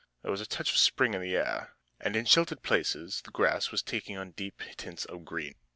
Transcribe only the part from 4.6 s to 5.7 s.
tints of green.